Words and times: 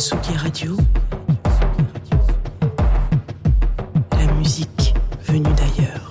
Tsugi 0.00 0.34
Radio. 0.34 0.76
La 4.12 4.32
musique 4.32 4.94
venue 5.26 5.42
d'ailleurs. 5.42 6.10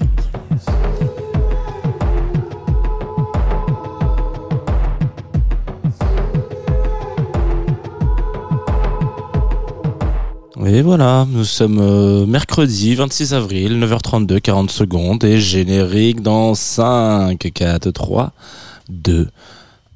Et 10.67 10.83
voilà, 10.83 11.25
nous 11.27 11.43
sommes 11.43 11.79
euh, 11.79 12.27
mercredi 12.27 12.93
26 12.93 13.33
avril, 13.33 13.83
9h32, 13.83 14.39
40 14.39 14.69
secondes, 14.69 15.23
et 15.23 15.39
générique 15.39 16.21
dans 16.21 16.53
5, 16.53 17.39
4, 17.39 17.89
3, 17.89 18.33
2, 18.89 19.27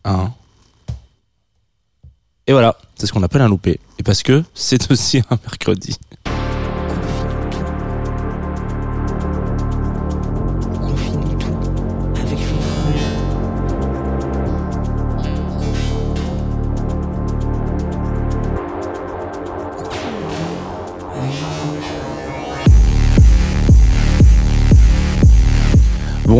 1. 0.03 0.31
Et 2.47 2.51
voilà, 2.51 2.75
c'est 3.03 3.07
ce 3.07 3.11
qu'on 3.11 3.23
appelle 3.23 3.41
un 3.41 3.49
loupé. 3.49 3.81
Et 3.99 4.03
parce 4.03 4.23
que 4.23 4.45
c'est 4.53 4.89
aussi 4.91 5.17
un 5.29 5.37
mercredi. 5.45 5.97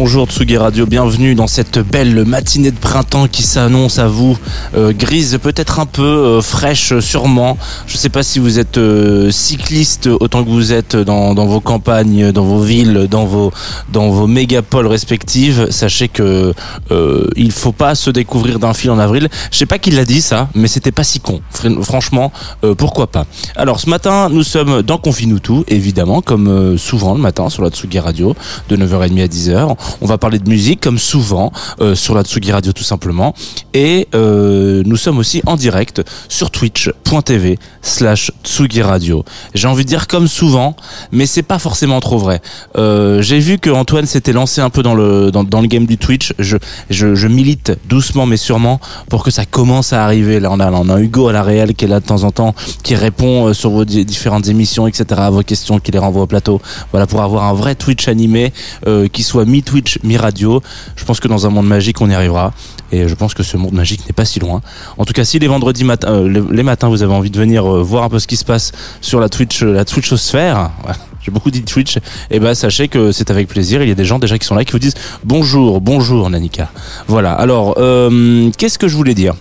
Bonjour 0.05 0.27
Tsugi 0.27 0.57
Radio, 0.57 0.85
bienvenue 0.85 1.33
dans 1.33 1.47
cette 1.47 1.79
belle 1.79 2.25
matinée 2.25 2.71
de 2.71 2.77
printemps 2.77 3.29
qui 3.29 3.41
s'annonce 3.41 3.99
à 3.99 4.07
vous, 4.09 4.37
euh, 4.75 4.91
grise, 4.91 5.39
peut-être 5.41 5.79
un 5.79 5.85
peu 5.85 6.03
euh, 6.03 6.41
fraîche 6.41 6.99
sûrement. 6.99 7.57
Je 7.87 7.93
ne 7.93 7.99
sais 7.99 8.09
pas 8.09 8.21
si 8.21 8.39
vous 8.39 8.59
êtes 8.59 8.77
euh, 8.77 9.31
cycliste 9.31 10.07
autant 10.07 10.43
que 10.43 10.49
vous 10.49 10.73
êtes 10.73 10.97
dans, 10.97 11.33
vos 11.33 11.61
campagnes, 11.61 12.33
dans 12.33 12.43
vos 12.43 12.59
villes, 12.59 13.07
dans 13.09 13.23
vos, 13.23 13.53
dans 13.93 14.09
vos 14.09 14.27
mégapoles 14.27 14.87
respectives. 14.87 15.67
Sachez 15.71 16.09
que 16.09 16.53
euh, 16.91 17.27
il 17.37 17.53
faut 17.53 17.71
pas 17.71 17.95
se 17.95 18.09
découvrir 18.09 18.59
d'un 18.59 18.73
fil 18.73 18.91
en 18.91 18.99
avril. 18.99 19.29
Je 19.51 19.57
sais 19.57 19.65
pas 19.65 19.79
qui 19.79 19.91
l'a 19.91 20.03
dit 20.03 20.19
ça, 20.21 20.49
mais 20.53 20.67
c'était 20.67 20.91
pas 20.91 21.05
si 21.05 21.21
con. 21.21 21.39
Fr- 21.55 21.81
Franchement, 21.81 22.33
euh, 22.65 22.75
pourquoi 22.75 23.07
pas. 23.07 23.25
Alors 23.55 23.79
ce 23.79 23.89
matin, 23.89 24.27
nous 24.29 24.43
sommes 24.43 24.81
dans 24.81 24.97
Confine-nous 24.97 25.39
tout, 25.39 25.63
évidemment, 25.69 26.21
comme 26.21 26.49
euh, 26.49 26.77
souvent 26.77 27.13
le 27.15 27.21
matin 27.21 27.49
sur 27.49 27.63
la 27.63 27.69
Tsugi 27.69 27.99
Radio, 27.99 28.35
de 28.67 28.75
9h30 28.75 29.23
à 29.23 29.27
10h. 29.27 29.77
On 30.01 30.05
va 30.05 30.17
parler 30.17 30.39
de 30.39 30.49
musique, 30.49 30.81
comme 30.81 30.97
souvent, 30.97 31.51
euh, 31.81 31.95
sur 31.95 32.15
la 32.15 32.23
Tsugi 32.23 32.51
Radio 32.51 32.71
tout 32.73 32.83
simplement. 32.83 33.33
Et 33.73 34.07
euh, 34.15 34.83
nous 34.85 34.97
sommes 34.97 35.17
aussi 35.17 35.41
en 35.45 35.55
direct 35.55 36.01
sur 36.29 36.51
twitch.tv 36.51 37.57
slash 37.81 38.31
Tsugi 38.43 38.81
Radio. 38.81 39.23
J'ai 39.53 39.67
envie 39.67 39.83
de 39.83 39.89
dire 39.89 40.07
comme 40.07 40.27
souvent, 40.27 40.75
mais 41.11 41.25
c'est 41.25 41.43
pas 41.43 41.59
forcément 41.59 41.99
trop 41.99 42.17
vrai. 42.17 42.41
Euh, 42.77 43.21
J'ai 43.21 43.39
vu 43.39 43.57
que 43.59 43.69
Antoine 43.69 44.05
s'était 44.05 44.33
lancé 44.33 44.61
un 44.61 44.69
peu 44.69 44.83
dans 44.83 44.95
le, 44.95 45.31
dans, 45.31 45.43
dans 45.43 45.61
le 45.61 45.67
game 45.67 45.85
du 45.85 45.97
Twitch. 45.97 46.33
Je, 46.39 46.57
je, 46.89 47.15
je 47.15 47.27
milite 47.27 47.71
doucement 47.89 48.25
mais 48.25 48.37
sûrement 48.37 48.79
pour 49.09 49.23
que 49.23 49.31
ça 49.31 49.45
commence 49.45 49.93
à 49.93 50.03
arriver. 50.03 50.39
Là, 50.39 50.49
on 50.51 50.59
a, 50.59 50.71
on 50.71 50.89
a 50.89 50.99
Hugo 50.99 51.27
à 51.27 51.33
la 51.33 51.43
réelle 51.43 51.73
qui 51.75 51.85
est 51.85 51.87
là 51.87 51.99
de 51.99 52.05
temps 52.05 52.23
en 52.23 52.31
temps, 52.31 52.53
qui 52.83 52.95
répond 52.95 53.47
euh, 53.47 53.53
sur 53.53 53.69
vos 53.71 53.85
di- 53.85 54.05
différentes 54.05 54.47
émissions, 54.47 54.87
etc., 54.87 55.05
à 55.17 55.29
vos 55.29 55.43
questions, 55.43 55.79
qui 55.79 55.91
les 55.91 55.99
renvoie 55.99 56.23
au 56.23 56.27
plateau. 56.27 56.61
Voilà, 56.91 57.07
pour 57.07 57.21
avoir 57.21 57.43
un 57.45 57.53
vrai 57.53 57.75
Twitch 57.75 58.07
animé, 58.07 58.53
euh, 58.87 59.07
qui 59.07 59.23
soit 59.23 59.45
mi-Twitch, 59.45 59.82
mi-radio. 60.03 60.61
Je 60.95 61.05
pense 61.05 61.19
que 61.19 61.27
dans 61.27 61.45
un 61.45 61.49
monde 61.49 61.67
magique, 61.67 62.01
on 62.01 62.09
y 62.09 62.13
arrivera. 62.13 62.53
Et 62.91 63.07
je 63.07 63.15
pense 63.15 63.33
que 63.33 63.43
ce 63.43 63.57
monde 63.57 63.73
magique 63.73 64.05
n'est 64.05 64.13
pas 64.13 64.25
si 64.25 64.39
loin. 64.39 64.61
En 64.97 65.05
tout 65.05 65.13
cas, 65.13 65.23
si 65.23 65.39
les 65.39 65.47
vendredis 65.47 65.83
matins, 65.83 66.11
euh, 66.11 66.45
les, 66.51 66.63
matins, 66.63 66.89
vous 66.89 67.01
avez 67.01 67.13
envie 67.13 67.31
de 67.31 67.39
venir 67.39 67.65
euh, 67.65 67.81
voir 67.81 68.03
un 68.03 68.09
peu 68.09 68.19
ce 68.19 68.27
qui 68.27 68.37
se 68.37 68.45
passe 68.45 68.71
sur 69.01 69.19
la 69.19 69.29
Twitch, 69.29 69.63
euh, 69.63 69.73
la 69.73 69.83
Twitchosphère, 69.83 70.69
j'ai 71.21 71.31
beaucoup 71.31 71.49
dit 71.49 71.63
Twitch, 71.63 71.97
et 72.29 72.39
ben 72.39 72.53
sachez 72.53 72.87
que 72.89 73.11
c'est 73.11 73.31
avec 73.31 73.47
plaisir. 73.47 73.81
Il 73.81 73.89
y 73.89 73.91
a 73.91 73.95
des 73.95 74.05
gens 74.05 74.19
déjà 74.19 74.37
qui 74.37 74.45
sont 74.45 74.53
là 74.53 74.63
qui 74.63 74.73
vous 74.73 74.79
disent 74.79 74.93
bonjour, 75.23 75.81
bonjour 75.81 76.29
Nanika. 76.29 76.69
Voilà. 77.07 77.33
Alors, 77.33 77.75
qu'est-ce 77.75 78.77
que 78.77 78.87
je 78.87 78.95
voulais 78.95 79.15
dire? 79.15 79.33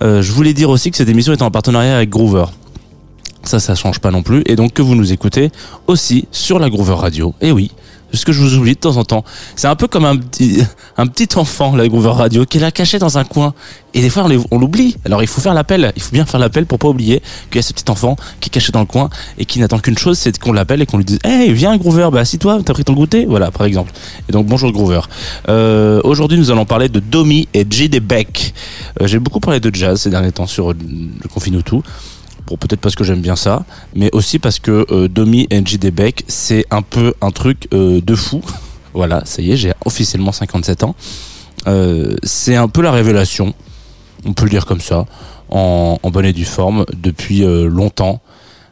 Je 0.00 0.32
voulais 0.32 0.52
dire 0.52 0.70
aussi 0.70 0.90
que 0.90 0.96
cette 0.96 1.08
émission 1.08 1.32
est 1.32 1.42
en 1.42 1.50
partenariat 1.50 1.96
avec 1.96 2.10
Groover. 2.10 2.46
Ça, 3.44 3.60
ça 3.60 3.76
change 3.76 4.00
pas 4.00 4.10
non 4.10 4.22
plus. 4.22 4.42
Et 4.46 4.56
donc 4.56 4.72
que 4.72 4.82
vous 4.82 4.96
nous 4.96 5.12
écoutez 5.12 5.52
aussi 5.86 6.26
sur 6.32 6.58
la 6.58 6.68
Groover 6.68 6.94
Radio. 6.94 7.32
Et 7.40 7.52
oui, 7.52 7.70
ce 8.16 8.24
que 8.26 8.32
je 8.32 8.40
vous 8.40 8.56
oublie 8.56 8.74
de 8.74 8.80
temps 8.80 8.96
en 8.96 9.04
temps. 9.04 9.24
C'est 9.54 9.68
un 9.68 9.76
peu 9.76 9.86
comme 9.86 10.04
un 10.04 10.16
petit, 10.16 10.58
enfant, 11.36 11.76
la 11.76 11.88
Groover 11.88 12.10
Radio, 12.10 12.44
qui 12.44 12.58
est 12.58 12.72
caché 12.72 12.98
dans 12.98 13.18
un 13.18 13.24
coin. 13.24 13.54
Et 13.94 14.02
des 14.02 14.10
fois, 14.10 14.26
on 14.50 14.58
l'oublie. 14.58 14.96
Alors 15.06 15.22
il 15.22 15.26
faut 15.26 15.40
faire 15.40 15.54
l'appel. 15.54 15.92
Il 15.96 16.02
faut 16.02 16.12
bien 16.12 16.26
faire 16.26 16.38
l'appel 16.38 16.66
pour 16.66 16.78
pas 16.78 16.88
oublier 16.88 17.22
qu'il 17.50 17.56
y 17.56 17.58
a 17.60 17.62
ce 17.62 17.72
petit 17.72 17.90
enfant 17.90 18.16
qui 18.40 18.48
est 18.48 18.50
caché 18.50 18.70
dans 18.70 18.80
le 18.80 18.86
coin 18.86 19.08
et 19.38 19.46
qui 19.46 19.58
n'attend 19.58 19.78
qu'une 19.78 19.96
chose, 19.96 20.18
c'est 20.18 20.38
qu'on 20.38 20.52
l'appelle 20.52 20.82
et 20.82 20.86
qu'on 20.86 20.98
lui 20.98 21.04
dise 21.04 21.18
Hey, 21.24 21.52
viens 21.52 21.76
Groover, 21.78 22.10
bah 22.12 22.24
si 22.24 22.38
toi, 22.38 22.58
t'as 22.64 22.74
pris 22.74 22.84
ton 22.84 22.92
goûter? 22.92 23.24
Voilà, 23.24 23.50
par 23.50 23.66
exemple. 23.66 23.92
Et 24.28 24.32
donc 24.32 24.46
bonjour 24.46 24.70
Groover. 24.72 25.00
Euh, 25.48 26.00
Aujourd'hui, 26.04 26.38
nous 26.38 26.50
allons 26.50 26.66
parler 26.66 26.88
de 26.88 27.00
Domi 27.00 27.48
et 27.54 27.66
J.D. 27.68 28.00
Beck. 28.00 28.52
Euh, 29.00 29.06
J'ai 29.06 29.18
beaucoup 29.18 29.40
parlé 29.40 29.60
de 29.60 29.74
jazz 29.74 30.00
ces 30.00 30.10
derniers 30.10 30.32
temps 30.32 30.46
sur 30.46 30.72
euh, 30.72 30.76
le 31.22 31.28
Confine 31.28 31.62
tout. 31.62 31.82
Bon, 32.46 32.56
peut-être 32.56 32.80
parce 32.80 32.94
que 32.94 33.02
j'aime 33.02 33.20
bien 33.20 33.34
ça, 33.34 33.64
mais 33.94 34.08
aussi 34.12 34.38
parce 34.38 34.60
que 34.60 34.86
euh, 34.92 35.08
Domi 35.08 35.48
J.D. 35.50 35.90
Beck, 35.90 36.24
c'est 36.28 36.64
un 36.70 36.82
peu 36.82 37.12
un 37.20 37.32
truc 37.32 37.66
euh, 37.74 38.00
de 38.00 38.14
fou. 38.14 38.40
voilà, 38.94 39.24
ça 39.24 39.42
y 39.42 39.50
est, 39.50 39.56
j'ai 39.56 39.72
officiellement 39.84 40.30
57 40.30 40.84
ans. 40.84 40.94
Euh, 41.66 42.14
c'est 42.22 42.54
un 42.54 42.68
peu 42.68 42.82
la 42.82 42.92
révélation, 42.92 43.52
on 44.24 44.32
peut 44.32 44.44
le 44.44 44.50
dire 44.50 44.64
comme 44.64 44.80
ça, 44.80 45.06
en, 45.50 45.98
en 46.00 46.10
bonne 46.10 46.24
et 46.24 46.32
due 46.32 46.44
forme, 46.44 46.86
depuis 46.94 47.42
longtemps. 47.44 48.20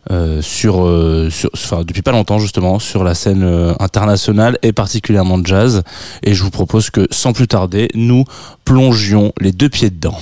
enfin 0.09 1.83
depuis 1.85 2.03
pas 2.03 2.13
longtemps 2.13 2.39
justement 2.39 2.79
sur 2.79 3.03
la 3.03 3.15
scène 3.15 3.75
internationale 3.81 4.59
et 4.63 4.73
particulièrement 4.73 5.39
de 5.39 5.47
jazz 5.47 5.83
et 6.23 6.35
je 6.35 6.43
vous 6.43 6.51
propose 6.51 6.91
que 6.91 7.07
sans 7.11 7.33
plus 7.33 7.49
tarder 7.49 7.89
nous 7.95 8.25
plongions 8.65 9.33
les 9.41 9.53
deux 9.53 9.71
pieds 9.71 9.91
dedans. 9.91 10.19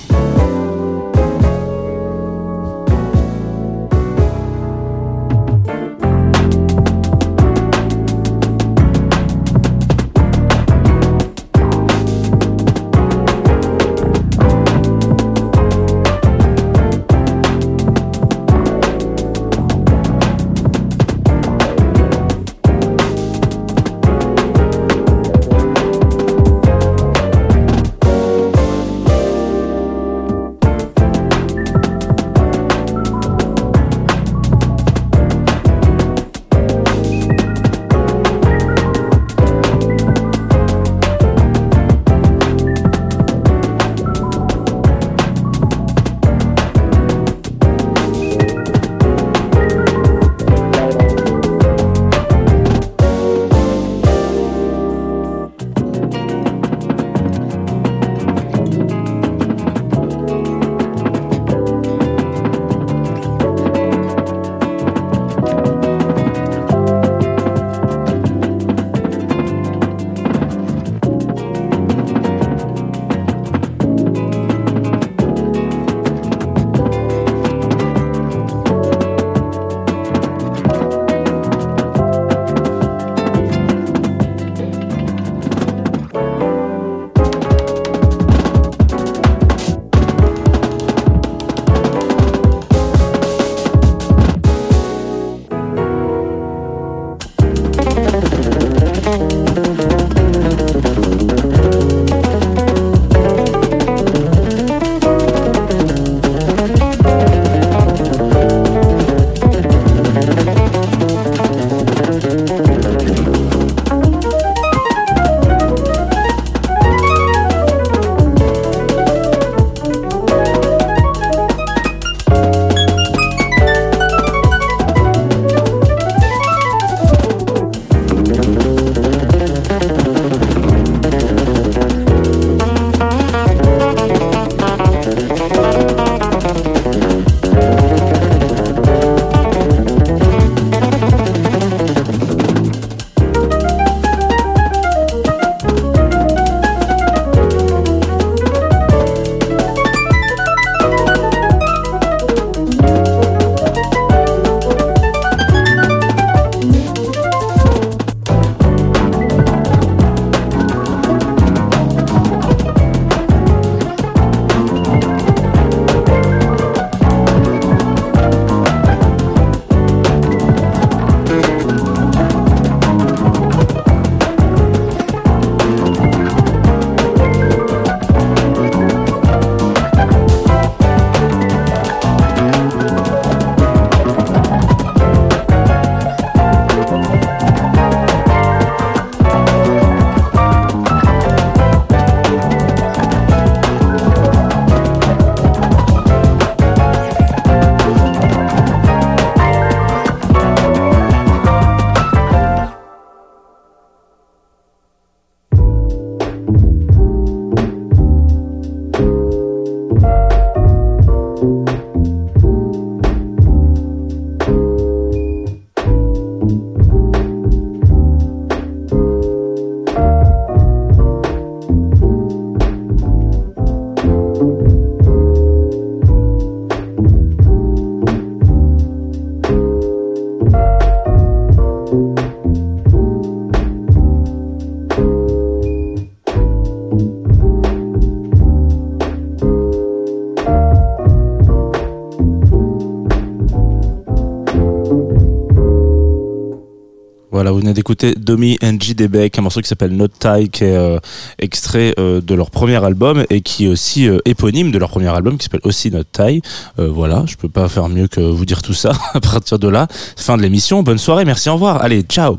D'écouter 247.83 248.15
Domi 248.15 248.57
and 248.63 248.77
Debeck, 248.95 249.37
un 249.37 249.41
morceau 249.41 249.59
qui 249.59 249.67
s'appelle 249.67 249.91
Not 249.91 250.07
Tie, 250.07 250.47
qui 250.49 250.63
est 250.63 250.73
euh, 250.73 250.99
extrait 251.37 251.93
euh, 251.99 252.21
de 252.21 252.33
leur 252.33 252.49
premier 252.49 252.81
album 252.81 253.25
et 253.29 253.41
qui 253.41 253.65
est 253.65 253.67
aussi 253.67 254.07
euh, 254.07 254.19
éponyme 254.23 254.71
de 254.71 254.77
leur 254.77 254.89
premier 254.89 255.09
album 255.09 255.37
qui 255.37 255.43
s'appelle 255.43 255.59
aussi 255.65 255.91
Not 255.91 256.05
Tie. 256.13 256.41
Voilà, 256.77 257.25
je 257.27 257.35
peux 257.35 257.49
pas 257.49 257.67
faire 257.67 257.89
mieux 257.89 258.07
que 258.07 258.21
vous 258.21 258.45
dire 258.45 258.61
tout 258.61 258.73
ça. 258.73 258.93
à 259.13 259.19
partir 259.19 259.59
de 259.59 259.67
là, 259.67 259.87
fin 260.15 260.37
de 260.37 260.41
l'émission. 260.41 260.81
Bonne 260.81 260.97
soirée, 260.97 261.25
merci, 261.25 261.49
au 261.49 261.55
revoir. 261.55 261.81
Allez, 261.81 262.03
ciao. 262.03 262.37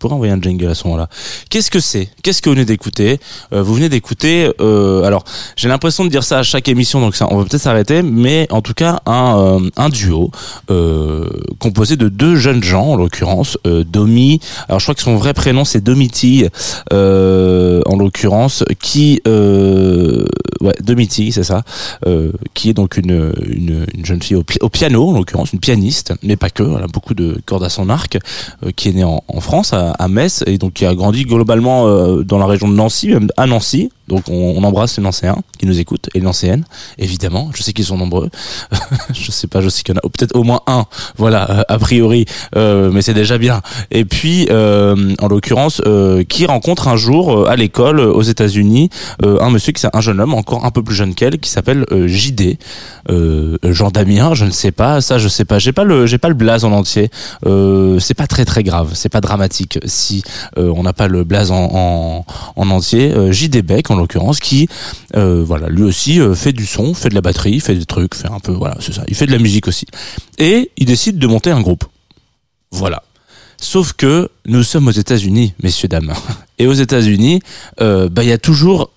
Pourrais 0.00 0.14
envoyer 0.14 0.32
un 0.32 0.40
jingle 0.40 0.66
à 0.66 0.74
ce 0.74 0.84
moment-là. 0.88 1.08
Qu'est-ce 1.50 1.70
que 1.70 1.78
c'est? 1.78 2.08
Qu'est-ce 2.22 2.42
que 2.42 2.48
vous 2.48 2.54
venez 2.56 2.64
d'écouter? 2.64 3.20
Euh, 3.52 3.62
Vous 3.62 3.74
venez 3.74 3.88
d'écouter. 3.88 4.50
euh, 4.60 5.04
alors, 5.04 5.24
j'ai 5.56 5.68
l'impression 5.68 6.04
de 6.04 6.08
dire 6.10 6.24
ça 6.24 6.38
à 6.38 6.42
chaque 6.42 6.68
émission, 6.68 7.00
donc 7.00 7.14
ça, 7.14 7.26
on 7.30 7.36
va 7.36 7.44
peut-être 7.44 7.62
s'arrêter. 7.62 8.02
Mais 8.02 8.46
en 8.50 8.62
tout 8.62 8.74
cas, 8.74 9.00
un, 9.06 9.36
euh, 9.38 9.70
un 9.76 9.88
duo 9.90 10.30
euh, 10.70 11.28
composé 11.58 11.96
de 11.96 12.08
deux 12.08 12.36
jeunes 12.36 12.62
gens, 12.62 12.88
en 12.88 12.96
l'occurrence 12.96 13.58
euh, 13.66 13.84
Domi. 13.84 14.40
Alors, 14.68 14.80
je 14.80 14.86
crois 14.86 14.94
que 14.94 15.02
son 15.02 15.16
vrai 15.16 15.34
prénom 15.34 15.64
c'est 15.64 15.82
Domiti, 15.82 16.46
en 16.90 17.96
l'occurrence, 17.96 18.64
qui 18.80 19.20
ouais 19.26 20.74
Domiti, 20.80 21.32
c'est 21.32 21.44
ça, 21.44 21.62
qui 22.54 22.70
est 22.70 22.74
donc 22.74 22.96
une 22.96 23.32
une, 23.46 23.86
une 23.94 24.06
jeune 24.06 24.22
fille 24.22 24.36
au, 24.36 24.42
pi- 24.42 24.58
au 24.60 24.68
piano, 24.68 25.08
en 25.10 25.12
l'occurrence, 25.12 25.52
une 25.52 25.60
pianiste, 25.60 26.14
mais 26.22 26.36
pas 26.36 26.50
que. 26.50 26.62
Elle 26.62 26.84
a 26.84 26.86
beaucoup 26.86 27.14
de 27.14 27.38
cordes 27.46 27.64
à 27.64 27.68
son 27.68 27.88
arc, 27.88 28.18
qui 28.76 28.88
est 28.88 28.92
née 28.92 29.04
en, 29.04 29.22
France, 29.40 29.74
à 29.98 30.08
Metz, 30.08 30.42
et 30.46 30.58
donc 30.58 30.74
qui 30.74 30.86
a 30.86 30.94
grandi 30.94 31.24
globalement 31.24 31.86
euh, 31.86 32.22
dans 32.22 32.38
la 32.38 32.46
région 32.46 32.68
de 32.68 32.74
Nancy, 32.74 33.08
même 33.08 33.28
à 33.36 33.46
Nancy. 33.46 33.90
Donc 34.10 34.28
on, 34.28 34.54
on 34.56 34.64
embrasse 34.64 34.96
les 34.96 35.02
Nancéens 35.02 35.38
qui 35.58 35.66
nous 35.66 35.78
écoutent 35.78 36.08
et 36.14 36.18
les 36.18 36.24
Nancéennes, 36.24 36.64
évidemment. 36.98 37.50
Je 37.54 37.62
sais 37.62 37.72
qu'ils 37.72 37.84
sont 37.84 37.96
nombreux. 37.96 38.28
je 39.14 39.30
sais 39.30 39.46
pas, 39.46 39.60
je 39.60 39.68
sais 39.68 39.82
qu'il 39.82 39.94
y 39.94 39.96
en 39.96 40.00
a 40.00 40.02
peut-être 40.02 40.34
au 40.36 40.42
moins 40.42 40.60
un. 40.66 40.84
Voilà, 41.16 41.50
euh, 41.50 41.62
a 41.68 41.78
priori, 41.78 42.26
euh, 42.56 42.90
mais 42.90 43.02
c'est 43.02 43.14
déjà 43.14 43.38
bien. 43.38 43.62
Et 43.92 44.04
puis, 44.04 44.48
euh, 44.50 45.14
en 45.20 45.28
l'occurrence, 45.28 45.80
euh, 45.86 46.24
qui 46.24 46.44
rencontre 46.44 46.88
un 46.88 46.96
jour 46.96 47.32
euh, 47.32 47.48
à 47.48 47.54
l'école 47.54 48.00
aux 48.00 48.22
États-Unis 48.22 48.90
un 49.22 49.50
monsieur 49.50 49.72
qui 49.72 49.86
un 49.92 50.00
jeune 50.00 50.20
homme 50.20 50.34
encore 50.34 50.64
un 50.64 50.70
peu 50.70 50.82
plus 50.82 50.94
jeune 50.94 51.14
qu'elle 51.14 51.38
qui 51.38 51.50
s'appelle 51.50 51.86
JD, 51.90 52.58
Jean 53.62 53.90
Damien, 53.90 54.34
je 54.34 54.44
ne 54.44 54.50
sais 54.50 54.72
pas, 54.72 55.00
ça 55.00 55.18
je 55.18 55.28
sais 55.28 55.44
pas. 55.44 55.58
J'ai 55.58 55.72
pas 55.72 55.84
le 55.84 56.06
j'ai 56.06 56.18
pas 56.18 56.28
le 56.28 56.34
blaze 56.34 56.64
en 56.64 56.72
entier. 56.72 57.10
C'est 57.44 58.14
pas 58.14 58.26
très 58.26 58.44
très 58.44 58.62
grave, 58.62 58.90
c'est 58.94 59.08
pas 59.08 59.20
dramatique 59.20 59.78
si 59.84 60.24
on 60.56 60.82
n'a 60.82 60.92
pas 60.92 61.08
le 61.08 61.24
blaze 61.24 61.50
en, 61.50 61.68
en, 61.72 62.24
en 62.56 62.70
entier. 62.70 63.32
JD 63.32 63.62
Beck 63.64 63.90
en 63.90 63.99
l'occurrence 64.00 64.40
qui 64.40 64.68
euh, 65.16 65.42
voilà 65.44 65.68
lui 65.68 65.82
aussi 65.82 66.20
euh, 66.20 66.34
fait 66.34 66.52
du 66.52 66.66
son, 66.66 66.94
fait 66.94 67.08
de 67.08 67.14
la 67.14 67.20
batterie, 67.20 67.60
fait 67.60 67.74
des 67.74 67.86
trucs, 67.86 68.14
fait 68.14 68.30
un 68.30 68.40
peu 68.40 68.52
voilà 68.52 68.76
c'est 68.80 68.92
ça. 68.92 69.04
Il 69.08 69.14
fait 69.14 69.26
de 69.26 69.32
la 69.32 69.38
musique 69.38 69.68
aussi 69.68 69.86
et 70.38 70.70
il 70.76 70.86
décide 70.86 71.18
de 71.18 71.26
monter 71.26 71.50
un 71.50 71.60
groupe. 71.60 71.84
Voilà. 72.70 73.02
Sauf 73.58 73.92
que 73.92 74.30
nous 74.46 74.62
sommes 74.62 74.88
aux 74.88 74.92
États-Unis, 74.92 75.54
messieurs 75.62 75.88
dames, 75.88 76.14
et 76.58 76.66
aux 76.66 76.72
États-Unis, 76.72 77.40
euh, 77.80 78.08
bah 78.08 78.22
il 78.22 78.28
y 78.28 78.32
a 78.32 78.38
toujours 78.38 78.90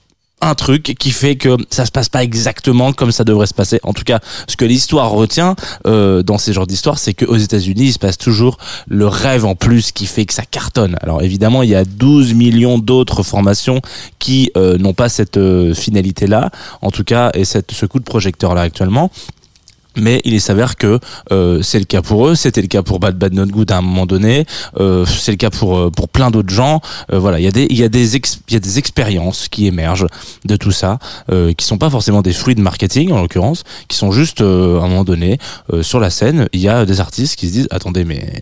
un 0.44 0.56
truc 0.56 0.96
qui 1.00 1.12
fait 1.12 1.36
que 1.36 1.58
ça 1.70 1.86
se 1.86 1.92
passe 1.92 2.10
pas 2.10 2.24
exactement 2.24 2.94
comme 2.94 3.12
ça 3.12 3.24
devrait 3.24 3.48
se 3.48 3.54
passer. 3.54 3.80
En 3.84 3.94
tout 3.94 4.04
cas, 4.04 4.20
ce 4.48 4.58
que 4.58 4.66
l'histoire 4.66 5.10
retient 5.12 5.56
euh, 5.88 6.24
dans 6.24 6.38
ces 6.38 6.54
genres 6.54 6.68
d'histoires, 6.68 7.00
c'est 7.00 7.14
qu'aux 7.14 7.38
États-Unis, 7.38 7.86
il 7.86 7.94
se 7.94 8.00
passe 8.00 8.18
toujours 8.18 8.58
le 8.88 9.08
rêve 9.08 9.46
en 9.46 9.56
plus 9.56 9.92
qui 9.92 10.06
fait 10.06 10.26
que 10.26 10.34
ça 10.34 10.44
cartonne. 10.44 10.98
Alors 11.02 11.22
évidemment, 11.22 11.64
il 11.64 11.70
y 11.70 11.76
a 11.76 11.86
12 11.86 12.34
millions 12.34 12.78
d'autres 12.78 13.24
formations 13.24 13.82
qui 14.20 14.52
euh, 14.58 14.78
n'ont 14.78 14.94
pas 14.94 15.10
cette 15.10 15.38
euh, 15.38 15.74
finalité-là, 15.74 16.52
en 16.82 16.92
tout 16.92 17.04
cas, 17.04 17.32
et 17.34 17.46
cette, 17.46 17.72
ce 17.72 17.86
coup 17.86 18.00
de 18.00 18.04
projecteur-là 18.04 18.62
actuellement. 18.62 19.12
Mais 19.98 20.22
il 20.26 20.40
s'avère 20.42 20.76
que 20.76 21.00
euh, 21.32 21.62
c'est 21.62 21.80
le 21.80 21.86
cas 21.86 22.02
pour 22.02 22.28
eux, 22.28 22.36
c'était 22.36 22.62
le 22.62 22.68
cas 22.68 22.82
pour 22.82 23.00
Bad 23.00 23.18
Bad 23.18 23.34
Not 23.34 23.48
Good 23.48 23.72
à 23.72 23.78
un 23.78 23.82
moment 23.82 24.06
donné, 24.06 24.46
euh, 24.80 25.06
c'est 25.06 25.32
le 25.32 25.38
cas 25.38 25.50
pour 25.50 25.78
euh, 25.78 25.90
pour 25.92 26.10
plein 26.10 26.32
d'autres 26.32 26.54
gens. 26.54 26.82
Euh, 27.12 27.20
voilà, 27.20 27.40
il 27.40 27.44
y 27.44 27.48
a 27.48 27.52
des 27.52 27.68
il 27.70 27.78
y 27.78 27.84
a 27.84 27.90
des 27.90 28.16
il 28.16 28.54
y 28.54 28.56
a 28.56 28.60
des 28.60 28.80
expériences 28.80 29.48
qui 29.50 29.68
émergent 29.68 30.08
de 30.46 30.56
tout 30.56 30.72
ça, 30.72 31.00
euh, 31.32 31.54
qui 31.54 31.66
sont 31.66 31.78
pas 31.78 31.90
forcément 31.90 32.22
des 32.22 32.34
fruits 32.34 32.56
de 32.56 32.62
marketing 32.62 33.12
en 33.12 33.22
l'occurrence, 33.22 33.64
qui 33.88 33.98
sont 33.98 34.12
juste 34.12 34.42
euh, 34.42 34.80
à 34.80 34.86
un 34.86 34.88
moment 34.88 35.04
donné 35.04 35.38
sur 35.82 36.00
la 36.00 36.10
scène, 36.10 36.48
il 36.54 36.60
y 36.60 36.68
a 36.68 36.86
des 36.86 37.00
artistes 37.00 37.36
qui 37.36 37.48
se 37.48 37.54
disent 37.54 37.68
attendez 37.72 38.04
mais 38.04 38.42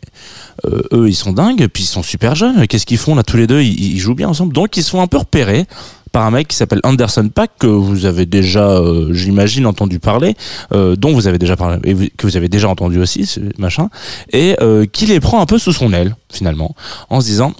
eux 0.93 1.07
ils 1.07 1.15
sont 1.15 1.33
dingues, 1.33 1.67
puis 1.67 1.83
ils 1.83 1.87
sont 1.87 2.03
super 2.03 2.35
jeunes, 2.35 2.67
qu'est-ce 2.67 2.85
qu'ils 2.85 2.97
font 2.97 3.15
là 3.15 3.23
tous 3.23 3.37
les 3.37 3.47
deux, 3.47 3.61
ils, 3.61 3.93
ils 3.95 3.99
jouent 3.99 4.15
bien 4.15 4.29
ensemble, 4.29 4.53
donc 4.53 4.77
ils 4.77 4.83
sont 4.83 5.01
un 5.01 5.07
peu 5.07 5.17
repérés 5.17 5.65
par 6.11 6.25
un 6.25 6.31
mec 6.31 6.47
qui 6.47 6.55
s'appelle 6.55 6.81
Anderson 6.83 7.29
Pack 7.33 7.51
que 7.59 7.67
vous 7.67 8.05
avez 8.05 8.25
déjà, 8.25 8.69
euh, 8.69 9.13
j'imagine, 9.13 9.65
entendu 9.65 9.99
parler, 9.99 10.35
euh, 10.73 10.95
dont 10.95 11.13
vous 11.13 11.27
avez 11.27 11.37
déjà 11.37 11.55
parlé 11.55 11.77
et 11.83 12.09
que 12.09 12.27
vous 12.27 12.37
avez 12.37 12.49
déjà 12.49 12.69
entendu 12.69 12.99
aussi, 12.99 13.25
ce 13.25 13.39
machin, 13.57 13.89
et 14.31 14.55
euh, 14.61 14.85
qui 14.85 15.05
les 15.05 15.19
prend 15.19 15.41
un 15.41 15.45
peu 15.45 15.57
sous 15.57 15.73
son 15.73 15.93
aile 15.93 16.15
finalement, 16.31 16.75
en 17.09 17.21
se 17.21 17.25
disant. 17.27 17.53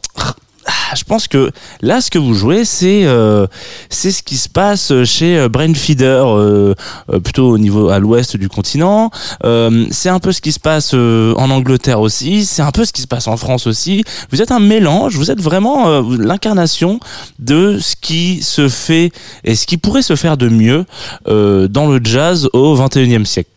Ah, 0.92 0.96
je 0.98 1.06
pense 1.06 1.30
que 1.30 1.52
là, 1.82 2.02
ce 2.02 2.12
que 2.12 2.20
vous 2.20 2.34
jouez, 2.34 2.66
c'est 2.66 3.06
euh, 3.06 3.48
ce 3.90 4.22
qui 4.22 4.36
se 4.36 4.50
passe 4.50 4.92
chez 5.06 5.38
euh, 5.38 5.48
Brainfeeder, 5.48 6.26
euh, 6.28 6.76
euh, 7.10 7.20
plutôt 7.22 7.50
au 7.50 7.58
niveau 7.58 7.88
à 7.88 8.00
l'ouest 8.00 8.36
du 8.36 8.50
continent. 8.50 9.10
C'est 9.92 10.10
un 10.10 10.20
peu 10.20 10.34
ce 10.34 10.42
qui 10.42 10.52
se 10.52 10.60
passe 10.60 10.94
en 10.94 11.50
Angleterre 11.50 12.02
aussi. 12.02 12.44
C'est 12.44 12.62
un 12.62 12.72
peu 12.72 12.84
ce 12.84 12.92
qui 12.92 13.02
se 13.02 13.08
passe 13.08 13.30
en 13.30 13.38
France 13.38 13.68
aussi. 13.68 14.04
Vous 14.32 14.42
êtes 14.42 14.52
un 14.52 14.60
mélange. 14.60 15.16
Vous 15.16 15.32
êtes 15.32 15.40
vraiment 15.40 16.02
l'incarnation 16.02 17.00
de 17.40 17.80
ce 17.80 17.96
qui 17.96 18.42
se 18.44 18.68
fait 18.68 19.12
et 19.46 19.56
ce 19.56 19.66
qui 19.68 19.78
pourrait 19.78 20.02
se 20.02 20.18
faire 20.18 20.36
de 20.36 20.50
mieux 20.50 20.86
dans 21.26 21.88
le 21.88 22.02
jazz 22.04 22.50
au 22.52 22.76
21e 22.76 23.24
siècle. 23.24 23.50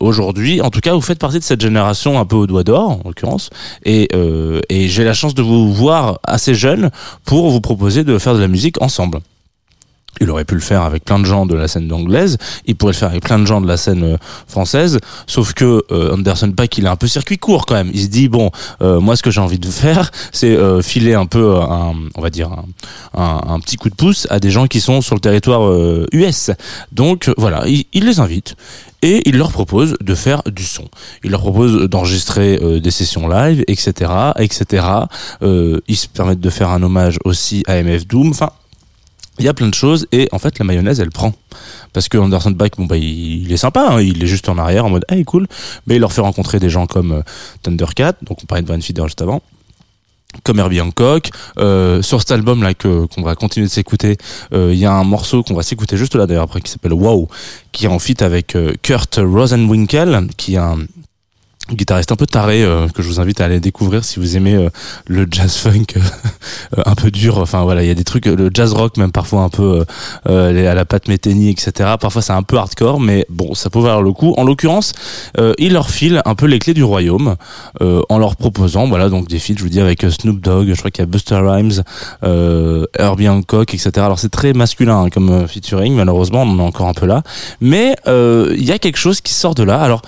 Aujourd'hui, 0.00 0.60
en 0.60 0.68
tout 0.70 0.80
cas, 0.80 0.92
vous 0.92 1.00
faites 1.00 1.18
partie 1.18 1.38
de 1.38 1.44
cette 1.44 1.62
génération 1.62 2.20
un 2.20 2.26
peu 2.26 2.36
au 2.36 2.46
doigt 2.46 2.64
d'or, 2.64 2.90
en 2.90 3.00
l'occurrence, 3.06 3.48
et, 3.84 4.10
et 4.68 4.88
j'ai 4.88 5.04
la 5.04 5.14
chance 5.14 5.34
de 5.34 5.42
vous 5.42 5.72
voir 5.72 5.85
assez 5.90 6.54
jeune 6.54 6.90
pour 7.24 7.50
vous 7.50 7.60
proposer 7.60 8.04
de 8.04 8.18
faire 8.18 8.34
de 8.34 8.40
la 8.40 8.48
musique 8.48 8.80
ensemble. 8.82 9.20
Il 10.20 10.30
aurait 10.30 10.44
pu 10.44 10.54
le 10.54 10.60
faire 10.60 10.82
avec 10.82 11.04
plein 11.04 11.18
de 11.18 11.24
gens 11.24 11.46
de 11.46 11.54
la 11.54 11.68
scène 11.68 11.92
anglaise, 11.92 12.38
il 12.66 12.76
pourrait 12.76 12.92
le 12.92 12.98
faire 12.98 13.10
avec 13.10 13.22
plein 13.22 13.38
de 13.38 13.46
gens 13.46 13.60
de 13.60 13.66
la 13.66 13.76
scène 13.76 14.04
euh, 14.04 14.16
française, 14.46 14.98
sauf 15.26 15.52
que 15.52 15.84
euh, 15.90 16.14
Anderson 16.14 16.52
Paak, 16.52 16.78
il 16.78 16.86
a 16.86 16.90
un 16.90 16.96
peu 16.96 17.06
circuit 17.06 17.38
court 17.38 17.66
quand 17.66 17.74
même. 17.74 17.90
Il 17.92 18.02
se 18.02 18.08
dit 18.08 18.28
bon, 18.28 18.50
euh, 18.82 19.00
moi 19.00 19.16
ce 19.16 19.22
que 19.22 19.30
j'ai 19.30 19.40
envie 19.40 19.58
de 19.58 19.70
faire, 19.70 20.10
c'est 20.32 20.56
euh, 20.56 20.82
filer 20.82 21.14
un 21.14 21.26
peu 21.26 21.56
un, 21.56 21.94
on 22.14 22.20
va 22.20 22.30
dire 22.30 22.50
un, 23.14 23.60
petit 23.60 23.76
coup 23.76 23.88
de 23.88 23.94
pouce 23.94 24.26
à 24.30 24.38
des 24.40 24.50
gens 24.50 24.66
qui 24.66 24.80
sont 24.80 25.00
sur 25.00 25.14
le 25.14 25.20
territoire 25.20 25.72
US. 26.12 26.50
Donc 26.92 27.30
voilà, 27.36 27.66
il, 27.66 27.84
il 27.92 28.04
les 28.04 28.20
invite 28.20 28.56
et 29.02 29.22
il 29.28 29.36
leur 29.36 29.52
propose 29.52 29.96
de 30.00 30.14
faire 30.14 30.42
du 30.46 30.64
son. 30.64 30.84
Il 31.22 31.30
leur 31.30 31.40
propose 31.40 31.88
d'enregistrer 31.88 32.58
euh, 32.62 32.80
des 32.80 32.90
sessions 32.90 33.28
live, 33.28 33.64
etc., 33.68 34.10
etc. 34.38 34.86
Euh, 35.42 35.80
ils 35.86 35.96
se 35.96 36.08
permettent 36.08 36.40
de 36.40 36.50
faire 36.50 36.70
un 36.70 36.82
hommage 36.82 37.18
aussi 37.24 37.62
à 37.66 37.80
MF 37.82 38.06
Doom. 38.06 38.30
Enfin, 38.30 38.50
il 39.38 39.44
y 39.44 39.48
a 39.48 39.54
plein 39.54 39.68
de 39.68 39.74
choses 39.74 40.06
et 40.12 40.28
en 40.32 40.38
fait 40.38 40.58
la 40.58 40.64
mayonnaise 40.64 41.00
elle 41.00 41.10
prend. 41.10 41.34
Parce 41.92 42.08
que 42.08 42.18
Anderson 42.18 42.54
Paak 42.54 42.76
bon 42.76 42.86
bah 42.86 42.96
il, 42.96 43.50
est 43.52 43.56
sympa 43.56 43.88
hein, 43.90 44.00
il 44.00 44.22
est 44.22 44.26
juste 44.26 44.48
en 44.48 44.58
arrière 44.58 44.84
en 44.84 44.90
mode 44.90 45.04
hey 45.08 45.24
cool. 45.24 45.46
Mais 45.86 45.96
il 45.96 46.00
leur 46.00 46.12
fait 46.12 46.20
rencontrer 46.20 46.58
des 46.58 46.70
gens 46.70 46.86
comme 46.86 47.12
euh, 47.12 47.22
Thundercat 47.62 48.14
donc 48.22 48.38
on 48.42 48.46
parlait 48.46 48.62
de 48.62 48.66
Brian 48.66 48.80
Feeder 48.80 49.04
juste 49.06 49.22
avant 49.22 49.42
comme 50.42 50.58
Herbie 50.58 50.82
Hancock. 50.82 51.30
Euh, 51.56 52.02
sur 52.02 52.20
cet 52.20 52.30
album 52.30 52.62
là 52.62 52.74
que 52.74 53.06
qu'on 53.06 53.22
va 53.22 53.34
continuer 53.34 53.66
de 53.66 53.72
s'écouter 53.72 54.16
euh, 54.52 54.70
il 54.72 54.78
y 54.78 54.84
a 54.84 54.92
un 54.92 55.04
morceau 55.04 55.42
qu'on 55.42 55.54
va 55.54 55.62
s'écouter 55.62 55.96
juste 55.96 56.14
là 56.14 56.26
d'ailleurs 56.26 56.44
après 56.44 56.60
qui 56.60 56.70
s'appelle 56.70 56.92
Wow 56.92 57.28
qui 57.72 57.86
est 57.86 57.88
en 57.88 57.98
feat 57.98 58.22
avec 58.22 58.56
Kurt 58.82 59.16
Rosenwinkel 59.22 60.28
qui 60.36 60.54
est 60.54 60.58
un 60.58 60.78
guitariste 61.72 62.12
un 62.12 62.16
peu 62.16 62.26
taré 62.26 62.62
euh, 62.62 62.88
que 62.88 63.02
je 63.02 63.08
vous 63.08 63.20
invite 63.20 63.40
à 63.40 63.46
aller 63.46 63.60
découvrir 63.60 64.04
si 64.04 64.20
vous 64.20 64.36
aimez 64.36 64.54
euh, 64.54 64.68
le 65.06 65.26
jazz 65.30 65.56
funk 65.56 65.86
euh, 65.96 66.82
un 66.84 66.94
peu 66.94 67.10
dur. 67.10 67.38
Enfin 67.38 67.64
voilà 67.64 67.82
il 67.82 67.88
y 67.88 67.90
a 67.90 67.94
des 67.94 68.04
trucs 68.04 68.26
le 68.26 68.50
jazz 68.52 68.72
rock 68.72 68.96
même 68.96 69.12
parfois 69.12 69.42
un 69.42 69.48
peu 69.48 69.80
euh, 69.80 69.84
euh, 70.28 70.70
à 70.70 70.74
la 70.74 70.84
patte 70.84 71.08
Metheny 71.08 71.50
etc 71.50 71.94
parfois 72.00 72.22
c'est 72.22 72.32
un 72.32 72.42
peu 72.42 72.56
hardcore 72.56 73.00
mais 73.00 73.26
bon 73.28 73.54
ça 73.54 73.70
peut 73.70 73.80
valoir 73.80 74.02
le 74.02 74.12
coup. 74.12 74.34
En 74.36 74.44
l'occurrence 74.44 74.92
euh, 75.38 75.54
il 75.58 75.72
leur 75.72 75.90
file 75.90 76.22
un 76.24 76.34
peu 76.34 76.46
les 76.46 76.58
clés 76.58 76.74
du 76.74 76.84
royaume 76.84 77.36
en 77.80 78.18
leur 78.18 78.36
proposant 78.36 78.86
voilà 78.88 79.08
donc 79.08 79.28
des 79.28 79.38
feats 79.38 79.54
je 79.56 79.62
vous 79.62 79.68
dis 79.68 79.80
avec 79.80 80.02
Snoop 80.02 80.40
Dogg 80.40 80.68
je 80.72 80.78
crois 80.78 80.90
qu'il 80.90 81.02
y 81.02 81.04
a 81.04 81.06
Buster 81.06 81.36
Rhymes 81.36 81.82
Herbie 82.98 83.28
Hancock 83.28 83.74
etc 83.74 83.90
alors 83.96 84.18
c'est 84.18 84.30
très 84.30 84.52
masculin 84.52 85.02
hein, 85.02 85.10
comme 85.10 85.46
featuring. 85.48 85.94
Malheureusement 85.94 86.42
on 86.42 86.50
en 86.50 86.58
est 86.58 86.62
encore 86.62 86.88
un 86.88 86.94
peu 86.94 87.06
là. 87.06 87.22
Mais 87.60 87.96
il 88.06 88.64
y 88.64 88.72
a 88.72 88.78
quelque 88.78 88.98
chose 88.98 89.20
qui 89.20 89.34
sort 89.34 89.54
de 89.54 89.62
là. 89.62 89.80
Alors 89.80 90.02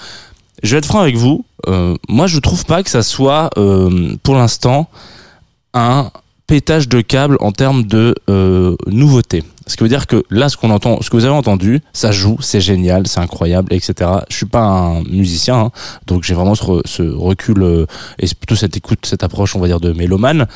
je 0.62 0.72
vais 0.72 0.78
être 0.78 0.86
franc 0.86 1.00
avec 1.00 1.16
vous. 1.16 1.44
Euh, 1.66 1.94
moi, 2.08 2.26
je 2.26 2.38
trouve 2.38 2.64
pas 2.64 2.82
que 2.82 2.90
ça 2.90 3.02
soit, 3.02 3.50
euh, 3.56 4.16
pour 4.22 4.34
l'instant, 4.34 4.88
un 5.74 6.10
pétage 6.46 6.88
de 6.88 7.00
câble 7.00 7.36
en 7.40 7.52
termes 7.52 7.84
de 7.84 8.14
euh, 8.28 8.76
nouveauté. 8.86 9.44
Ce 9.68 9.76
qui 9.76 9.84
veut 9.84 9.88
dire 9.88 10.06
que 10.08 10.24
là, 10.30 10.48
ce 10.48 10.56
qu'on 10.56 10.70
entend, 10.70 11.00
ce 11.02 11.10
que 11.10 11.16
vous 11.16 11.24
avez 11.24 11.34
entendu, 11.34 11.80
ça 11.92 12.10
joue, 12.10 12.36
c'est 12.40 12.60
génial, 12.60 13.06
c'est 13.06 13.20
incroyable, 13.20 13.72
etc. 13.72 14.10
Je 14.28 14.34
suis 14.36 14.46
pas 14.46 14.62
un 14.64 15.02
musicien, 15.04 15.56
hein, 15.58 15.70
donc 16.06 16.24
j'ai 16.24 16.34
vraiment 16.34 16.56
ce, 16.56 16.64
re- 16.64 16.82
ce 16.84 17.02
recul 17.02 17.62
euh, 17.62 17.86
et 18.18 18.26
plutôt 18.26 18.56
cette 18.56 18.76
écoute, 18.76 19.00
cette 19.04 19.22
approche, 19.22 19.54
on 19.54 19.60
va 19.60 19.66
dire, 19.68 19.78
de 19.78 19.92
mélomane. 19.92 20.46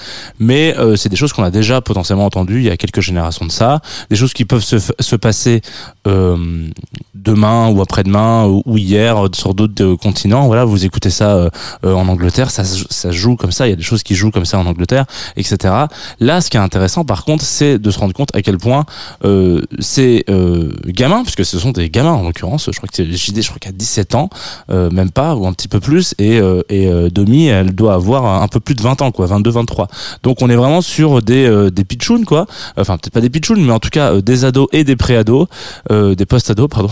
Mais 0.41 0.75
euh, 0.79 0.97
c'est 0.97 1.09
des 1.09 1.17
choses 1.17 1.33
qu'on 1.33 1.45
a 1.45 1.51
déjà 1.51 1.81
potentiellement 1.81 2.25
entendues 2.27 2.59
il 2.59 2.65
y 2.65 2.71
a 2.71 2.77
quelques 2.77 3.01
générations 3.01 3.47
de 3.47 3.53
ça, 3.53 3.81
des 4.11 4.17
choses 4.17 4.33
qui 4.33 4.45
peuvent 4.45 4.65
se, 4.65 4.77
se 4.99 5.17
passer 5.17 5.61
euh, 6.09 6.69
demain 7.15 7.69
ou 7.69 7.81
après-demain 7.83 8.47
ou, 8.47 8.79
hier 8.79 9.17
sur 9.35 9.55
d'autres 9.55 9.85
euh, 9.85 9.97
continents. 9.97 10.47
Voilà, 10.47 10.65
vous 10.65 10.85
écoutez 10.85 11.11
ça 11.11 11.33
euh, 11.37 11.51
euh, 11.85 11.95
en 11.95 12.09
Angleterre, 12.09 12.51
ça, 12.51 12.65
ça 12.65 13.11
joue 13.11 13.37
comme 13.37 13.53
ça. 13.53 13.67
Il 13.67 13.71
y 13.71 13.75
a 13.75 13.77
des 13.77 13.83
choses 13.83 14.03
qui 14.03 14.15
jouent 14.15 14.31
comme 14.31 14.47
ça 14.47 14.59
en 14.59 14.67
Angleterre, 14.67 15.05
etc. 15.37 15.75
Là, 16.19 16.41
ce 16.41 16.51
qui 16.51 16.57
est 16.57 16.61
intéressant, 16.61 17.05
par 17.05 17.25
contre, 17.25 17.45
c'est 17.45 17.79
de 17.79 17.91
se 17.91 17.99
rendre 17.99 18.15
compte 18.15 18.35
à 18.35 18.43
quel 18.43 18.59
point 18.59 18.85
euh, 19.25 19.61
ces 19.79 20.25
euh, 20.29 20.73
gamins, 20.87 21.23
puisque 21.23 21.45
ce 21.45 21.59
sont 21.59 21.73
des 21.73 21.91
gamins 21.91 22.13
en 22.13 22.23
l'occurrence, 22.23 22.69
je 22.71 22.77
crois 22.77 22.89
que 22.89 22.97
c'est 22.97 23.05
JD, 23.05 23.43
je 23.43 23.49
crois 23.49 23.59
a 23.67 23.73
17 23.73 24.15
ans, 24.15 24.31
euh, 24.71 24.91
même 24.91 25.11
pas, 25.11 25.35
ou 25.35 25.47
un 25.47 25.53
petit 25.53 25.69
peu 25.69 25.81
plus, 25.81 26.15
et, 26.19 26.39
euh, 26.39 26.63
et 26.69 26.89
euh, 26.89 27.09
Domi, 27.11 27.47
elle 27.47 27.75
doit 27.75 27.95
avoir 27.95 28.43
un 28.43 28.49
peu 28.49 28.61
plus 28.61 28.75
de 28.75 28.83
20 28.83 29.03
ans, 29.03 29.11
quoi, 29.13 29.27
22, 29.27 29.51
23. 29.51 29.89
Donc 30.23 30.43
on 30.43 30.51
est 30.51 30.57
vraiment 30.57 30.81
sur 30.81 31.23
des, 31.23 31.71
des 31.71 31.85
pitchouns, 31.85 32.25
quoi. 32.25 32.47
Enfin, 32.77 32.97
peut-être 32.97 33.13
pas 33.13 33.21
des 33.21 33.31
pitchouns, 33.31 33.57
mais 33.61 33.73
en 33.73 33.79
tout 33.79 33.91
cas 33.91 34.21
des 34.21 34.45
ados 34.45 34.69
et 34.73 34.85
des 34.85 34.97
pré-ados, 34.97 35.47
des 35.91 36.27
post-ados, 36.27 36.69
pardon. 36.69 36.91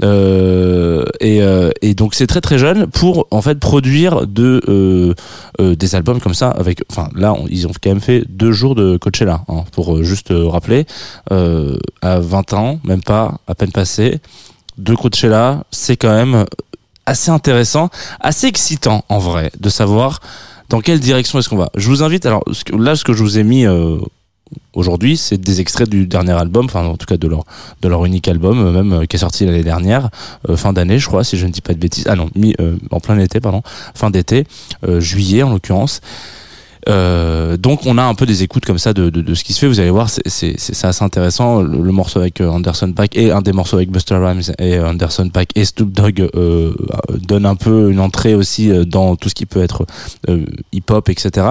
Et, 1.20 1.40
et 1.82 1.94
donc 1.94 2.14
c'est 2.14 2.26
très 2.26 2.40
très 2.40 2.58
jeune 2.58 2.86
pour 2.86 3.26
en 3.30 3.42
fait 3.42 3.58
produire 3.58 4.26
de 4.26 5.14
des 5.58 5.94
albums 5.94 6.20
comme 6.20 6.34
ça 6.34 6.50
avec 6.50 6.82
enfin 6.90 7.08
là 7.14 7.34
ils 7.48 7.66
ont 7.66 7.72
quand 7.82 7.90
même 7.90 8.00
fait 8.00 8.24
deux 8.28 8.52
jours 8.52 8.74
de 8.74 8.96
Coachella 8.96 9.42
hein, 9.48 9.64
pour 9.72 10.02
juste 10.02 10.32
rappeler 10.32 10.86
euh, 11.32 11.76
à 12.02 12.20
20 12.20 12.52
ans 12.54 12.80
même 12.84 13.02
pas 13.02 13.38
à 13.46 13.54
peine 13.54 13.72
passé. 13.72 14.20
Deux 14.78 14.96
Coachella 14.96 15.64
c'est 15.70 15.96
quand 15.96 16.14
même 16.14 16.44
assez 17.06 17.30
intéressant 17.30 17.90
assez 18.20 18.46
excitant 18.46 19.04
en 19.08 19.18
vrai 19.18 19.50
de 19.58 19.68
savoir 19.68 20.20
dans 20.68 20.80
quelle 20.80 21.00
direction 21.00 21.38
est-ce 21.38 21.48
qu'on 21.48 21.56
va. 21.56 21.70
Je 21.76 21.88
vous 21.88 22.02
invite 22.02 22.26
alors 22.26 22.44
là 22.76 22.96
ce 22.96 23.04
que 23.04 23.12
je 23.12 23.22
vous 23.22 23.38
ai 23.38 23.44
mis 23.44 23.66
euh, 23.66 23.98
aujourd'hui 24.72 25.16
c'est 25.16 25.38
des 25.38 25.60
extraits 25.60 25.88
du 25.88 26.06
dernier 26.06 26.32
album 26.32 26.66
enfin 26.66 26.84
en 26.84 26.96
tout 26.96 27.06
cas 27.06 27.16
de 27.16 27.28
leur 27.28 27.44
de 27.82 28.06
unique 28.06 28.28
album 28.28 28.58
euh, 28.58 28.82
même 28.82 29.06
qui 29.06 29.16
est 29.16 29.20
sorti 29.20 29.44
l'année 29.44 29.64
dernière 29.64 30.10
fin 30.56 30.72
d'année 30.72 30.98
je 30.98 31.06
crois 31.06 31.24
si 31.24 31.36
je 31.36 31.46
ne 31.46 31.52
dis 31.52 31.60
pas 31.60 31.74
de 31.74 31.78
bêtises. 31.78 32.06
Ah 32.08 32.16
non 32.16 32.30
mi, 32.34 32.54
en 32.90 33.00
plein 33.00 33.18
été 33.18 33.40
pardon 33.40 33.62
fin 33.94 34.10
d'été 34.10 34.46
juillet 34.98 35.42
en 35.42 35.50
l'occurrence 35.50 36.00
euh, 36.88 37.56
donc 37.56 37.86
on 37.86 37.98
a 37.98 38.02
un 38.02 38.14
peu 38.14 38.26
des 38.26 38.42
écoutes 38.42 38.64
comme 38.64 38.78
ça 38.78 38.92
de, 38.92 39.10
de, 39.10 39.34
ce 39.34 39.44
qui 39.44 39.52
se 39.52 39.60
fait. 39.60 39.68
Vous 39.68 39.80
allez 39.80 39.90
voir, 39.90 40.08
c'est 40.08 40.56
assez 40.84 41.04
intéressant. 41.04 41.62
Le, 41.62 41.92
morceau 41.92 42.20
avec 42.20 42.40
euh, 42.40 42.48
Anderson 42.48 42.92
Paak 42.92 43.16
et 43.16 43.30
un 43.32 43.42
des 43.42 43.52
morceaux 43.52 43.76
avec 43.76 43.90
Buster 43.90 44.14
Rhymes 44.14 44.42
et 44.58 44.78
Anderson 44.78 45.28
Paak 45.28 45.50
et 45.56 45.64
Snoop 45.64 45.92
Dogg 45.92 46.28
euh, 46.34 46.72
donne 47.20 47.44
un 47.46 47.56
peu 47.56 47.90
une 47.90 48.00
entrée 48.00 48.34
aussi 48.34 48.70
euh, 48.70 48.84
dans 48.84 49.16
tout 49.16 49.28
ce 49.28 49.34
qui 49.34 49.44
peut 49.46 49.62
être 49.62 49.86
hip-hop, 50.72 51.08
etc. 51.08 51.46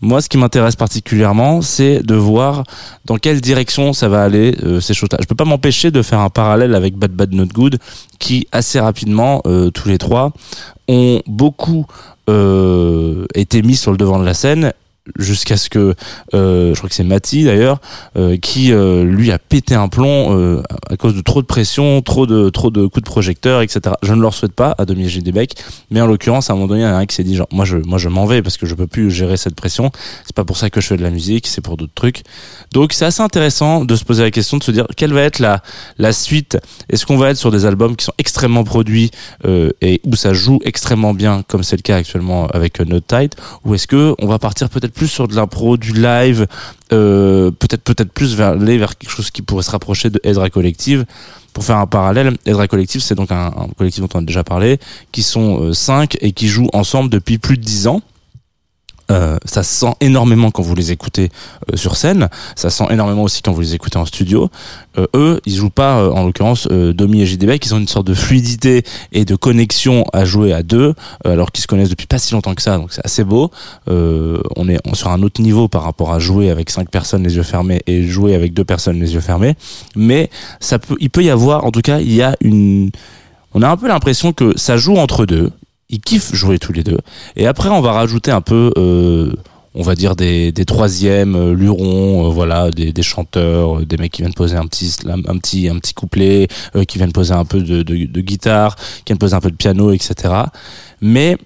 Moi, 0.00 0.22
ce 0.22 0.28
qui 0.28 0.38
m'intéresse 0.38 0.76
particulièrement, 0.76 1.60
c'est 1.60 2.02
de 2.02 2.14
voir 2.14 2.64
dans 3.04 3.16
quelle 3.16 3.40
direction 3.40 3.92
ça 3.92 4.08
va 4.08 4.22
aller 4.22 4.56
ces 4.80 4.94
choses-là. 4.94 5.18
Je 5.20 5.26
peux 5.26 5.34
pas 5.34 5.44
m'empêcher 5.44 5.90
de 5.90 6.02
faire 6.02 6.20
un 6.20 6.30
parallèle 6.30 6.74
avec 6.74 6.96
Bad 6.96 7.12
Bad 7.12 7.32
Not 7.32 7.46
Good, 7.46 7.78
qui 8.18 8.46
assez 8.52 8.78
rapidement, 8.78 9.42
tous 9.74 9.88
les 9.88 9.98
trois, 9.98 10.32
ont 10.88 11.22
beaucoup 11.26 11.86
euh, 12.30 13.26
été 13.34 13.62
mis 13.62 13.76
sur 13.76 13.90
le 13.90 13.96
devant 13.96 14.18
de 14.18 14.24
la 14.24 14.34
scène 14.34 14.72
jusqu'à 15.18 15.56
ce 15.56 15.68
que 15.68 15.94
euh, 16.34 16.74
je 16.74 16.78
crois 16.78 16.88
que 16.88 16.94
c'est 16.94 17.04
Mati 17.04 17.44
d'ailleurs 17.44 17.80
euh, 18.16 18.36
qui 18.36 18.72
euh, 18.72 19.04
lui 19.04 19.32
a 19.32 19.38
pété 19.38 19.74
un 19.74 19.88
plomb 19.88 20.36
euh, 20.36 20.62
à 20.88 20.96
cause 20.96 21.14
de 21.14 21.20
trop 21.20 21.40
de 21.40 21.46
pression, 21.46 22.02
trop 22.02 22.26
de 22.26 22.50
trop 22.50 22.70
de 22.70 22.86
coups 22.86 23.02
de 23.02 23.10
projecteur, 23.10 23.62
etc. 23.62 23.94
Je 24.02 24.14
ne 24.14 24.20
leur 24.20 24.34
souhaite 24.34 24.52
pas 24.52 24.74
à 24.78 24.84
Dominique 24.84 25.10
Gédébec, 25.10 25.54
mais 25.90 26.00
en 26.00 26.06
l'occurrence 26.06 26.50
à 26.50 26.52
un 26.52 26.56
moment 26.56 26.68
donné 26.68 26.80
il 26.80 26.84
y 26.84 26.86
en 26.86 26.94
a 26.94 26.98
un 26.98 27.06
qui 27.06 27.16
s'est 27.16 27.24
dit 27.24 27.34
genre 27.34 27.48
moi 27.50 27.64
je 27.64 27.78
moi 27.78 27.98
je 27.98 28.08
m'en 28.08 28.26
vais 28.26 28.42
parce 28.42 28.56
que 28.56 28.66
je 28.66 28.74
peux 28.74 28.86
plus 28.86 29.10
gérer 29.10 29.36
cette 29.36 29.54
pression. 29.54 29.90
C'est 30.24 30.36
pas 30.36 30.44
pour 30.44 30.56
ça 30.56 30.70
que 30.70 30.80
je 30.80 30.86
fais 30.86 30.96
de 30.96 31.02
la 31.02 31.10
musique, 31.10 31.46
c'est 31.46 31.60
pour 31.60 31.76
d'autres 31.76 31.94
trucs. 31.94 32.22
Donc 32.72 32.92
c'est 32.92 33.04
assez 33.04 33.22
intéressant 33.22 33.84
de 33.84 33.96
se 33.96 34.04
poser 34.04 34.22
la 34.22 34.30
question 34.30 34.58
de 34.58 34.62
se 34.62 34.70
dire 34.70 34.86
quelle 34.96 35.12
va 35.12 35.22
être 35.22 35.38
la 35.38 35.62
la 35.98 36.12
suite? 36.12 36.58
Est-ce 36.88 37.06
qu'on 37.06 37.16
va 37.16 37.30
être 37.30 37.36
sur 37.36 37.50
des 37.50 37.66
albums 37.66 37.96
qui 37.96 38.04
sont 38.04 38.14
extrêmement 38.18 38.64
produits 38.64 39.10
euh, 39.44 39.70
et 39.80 40.00
où 40.04 40.16
ça 40.16 40.32
joue 40.32 40.60
extrêmement 40.64 41.14
bien 41.14 41.42
comme 41.48 41.62
c'est 41.62 41.76
le 41.76 41.82
cas 41.82 41.96
actuellement 41.96 42.46
avec 42.48 42.80
euh, 42.80 42.84
Not 42.84 43.00
Tight? 43.00 43.36
Ou 43.64 43.74
est-ce 43.74 43.86
que 43.86 44.14
on 44.18 44.26
va 44.26 44.38
partir 44.38 44.68
peut-être 44.68 44.89
plus 44.90 45.08
sur 45.08 45.28
de 45.28 45.34
l'impro, 45.34 45.76
du 45.76 45.92
live, 45.92 46.46
euh, 46.92 47.50
peut-être 47.50 47.82
peut-être 47.82 48.12
plus 48.12 48.34
vers 48.34 48.48
aller 48.48 48.78
vers 48.78 48.96
quelque 48.96 49.10
chose 49.10 49.30
qui 49.30 49.42
pourrait 49.42 49.62
se 49.62 49.70
rapprocher 49.70 50.10
de 50.10 50.20
Ezra 50.24 50.50
Collective. 50.50 51.06
Pour 51.52 51.64
faire 51.64 51.78
un 51.78 51.86
parallèle, 51.86 52.36
Ezra 52.46 52.68
Collective, 52.68 53.00
c'est 53.00 53.14
donc 53.14 53.32
un, 53.32 53.50
collectif 53.76 54.02
dont 54.02 54.08
on 54.14 54.20
a 54.20 54.22
déjà 54.22 54.44
parlé, 54.44 54.78
qui 55.12 55.22
sont 55.22 55.62
euh, 55.62 55.72
cinq 55.72 56.16
et 56.20 56.32
qui 56.32 56.48
jouent 56.48 56.70
ensemble 56.72 57.10
depuis 57.10 57.38
plus 57.38 57.56
de 57.56 57.62
dix 57.62 57.86
ans. 57.86 58.02
Euh, 59.10 59.38
ça 59.44 59.62
se 59.62 59.74
sent 59.74 59.92
énormément 60.00 60.50
quand 60.50 60.62
vous 60.62 60.74
les 60.74 60.92
écoutez 60.92 61.30
euh, 61.72 61.76
sur 61.76 61.96
scène, 61.96 62.28
ça 62.56 62.70
se 62.70 62.78
sent 62.78 62.86
énormément 62.90 63.22
aussi 63.22 63.42
quand 63.42 63.52
vous 63.52 63.60
les 63.60 63.74
écoutez 63.74 63.98
en 63.98 64.06
studio. 64.06 64.50
Euh, 64.98 65.06
eux, 65.14 65.40
ils 65.46 65.54
jouent 65.54 65.70
pas, 65.70 65.98
euh, 66.00 66.10
en 66.10 66.24
l'occurrence, 66.24 66.68
euh, 66.70 66.92
Domi 66.92 67.22
et 67.22 67.26
JDB, 67.26 67.58
ils 67.62 67.74
ont 67.74 67.78
une 67.78 67.88
sorte 67.88 68.06
de 68.06 68.14
fluidité 68.14 68.82
et 69.12 69.24
de 69.24 69.36
connexion 69.36 70.04
à 70.12 70.24
jouer 70.24 70.52
à 70.52 70.62
deux, 70.62 70.94
alors 71.24 71.52
qu'ils 71.52 71.62
se 71.62 71.66
connaissent 71.66 71.90
depuis 71.90 72.06
pas 72.06 72.18
si 72.18 72.32
longtemps 72.32 72.54
que 72.54 72.62
ça, 72.62 72.76
donc 72.76 72.92
c'est 72.92 73.04
assez 73.04 73.24
beau. 73.24 73.50
On 73.86 74.68
est 74.68 74.78
sur 74.94 75.08
un 75.08 75.22
autre 75.22 75.40
niveau 75.40 75.68
par 75.68 75.82
rapport 75.82 76.12
à 76.12 76.18
jouer 76.18 76.50
avec 76.50 76.70
cinq 76.70 76.90
personnes 76.90 77.22
les 77.22 77.36
yeux 77.36 77.42
fermés 77.42 77.80
et 77.86 78.02
jouer 78.04 78.34
avec 78.34 78.54
deux 78.54 78.64
personnes 78.64 79.00
les 79.00 79.14
yeux 79.14 79.20
fermés, 79.20 79.54
mais 79.96 80.30
ça 80.60 80.78
peut, 80.78 80.96
il 81.00 81.10
peut 81.10 81.22
y 81.22 81.30
avoir, 81.30 81.64
en 81.64 81.70
tout 81.70 81.82
cas, 81.82 82.00
il 82.00 82.12
y 82.12 82.22
a 82.22 82.36
une, 82.40 82.90
on 83.54 83.62
a 83.62 83.68
un 83.68 83.76
peu 83.76 83.88
l'impression 83.88 84.32
que 84.32 84.56
ça 84.56 84.76
joue 84.76 84.96
entre 84.96 85.26
deux. 85.26 85.50
Ils 85.90 86.00
kiffent 86.00 86.34
jouer 86.34 86.58
tous 86.58 86.72
les 86.72 86.84
deux. 86.84 86.98
Et 87.36 87.46
après, 87.46 87.68
on 87.68 87.80
va 87.80 87.92
rajouter 87.92 88.30
un 88.30 88.40
peu, 88.40 88.72
euh, 88.78 89.32
on 89.74 89.82
va 89.82 89.94
dire 89.96 90.14
des, 90.14 90.52
des 90.52 90.64
troisièmes, 90.64 91.34
euh, 91.34 91.52
lurons, 91.52 92.26
euh, 92.26 92.30
voilà, 92.30 92.70
des, 92.70 92.92
des 92.92 93.02
chanteurs, 93.02 93.78
euh, 93.80 93.84
des 93.84 93.96
mecs 93.96 94.12
qui 94.12 94.22
viennent 94.22 94.34
poser 94.34 94.56
un 94.56 94.66
petit 94.66 94.94
un 95.06 95.38
petit, 95.38 95.68
un 95.68 95.78
petit 95.78 95.94
couplet, 95.94 96.46
euh, 96.76 96.84
qui 96.84 96.98
viennent 96.98 97.12
poser 97.12 97.34
un 97.34 97.44
peu 97.44 97.60
de, 97.60 97.82
de, 97.82 98.04
de 98.06 98.20
guitare, 98.20 98.76
qui 98.76 99.04
viennent 99.06 99.18
poser 99.18 99.34
un 99.34 99.40
peu 99.40 99.50
de 99.50 99.56
piano, 99.56 99.90
etc. 99.92 100.14
Mais 101.00 101.36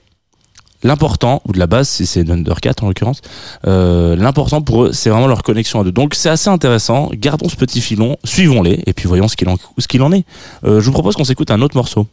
l'important, 0.82 1.40
ou 1.46 1.52
de 1.52 1.58
la 1.58 1.66
base, 1.66 1.88
si 1.88 2.04
c'est 2.04 2.28
Undercat 2.30 2.74
en 2.82 2.88
l'occurrence, 2.88 3.22
euh, 3.66 4.14
l'important 4.16 4.60
pour 4.60 4.84
eux, 4.84 4.92
c'est 4.92 5.08
vraiment 5.08 5.26
leur 5.26 5.42
connexion 5.42 5.80
à 5.80 5.84
deux. 5.84 5.92
Donc 5.92 6.14
c'est 6.14 6.28
assez 6.28 6.50
intéressant. 6.50 7.08
Gardons 7.14 7.48
ce 7.48 7.56
petit 7.56 7.80
filon, 7.80 8.18
suivons-les, 8.24 8.82
et 8.84 8.92
puis 8.92 9.08
voyons 9.08 9.28
ce 9.28 9.36
qu'il 9.36 9.48
en, 9.48 9.56
ce 9.78 9.88
qu'il 9.88 10.02
en 10.02 10.12
est. 10.12 10.24
Je 10.62 10.80
vous 10.80 10.92
propose 10.92 11.14
qu'on 11.16 11.24
s'écoute 11.24 11.50
un 11.50 11.62
autre 11.62 11.76
morceau. 11.76 12.06